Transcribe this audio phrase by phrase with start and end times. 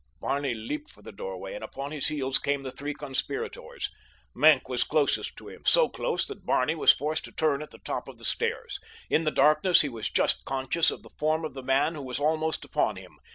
[0.19, 3.91] Barney leaped for the doorway, and upon his heels came the three conspirators.
[4.33, 8.07] Maenck was closest to him—so close that Barney was forced to turn at the top
[8.07, 8.79] of the stairs.
[9.11, 12.17] In the darkness he was just conscious of the form of the man who was
[12.19, 13.19] almost upon him.